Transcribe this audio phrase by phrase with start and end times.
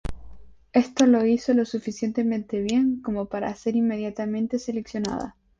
[0.73, 5.35] Esto lo hizo lo suficientemente bien como para ser inmediatamente seleccionada.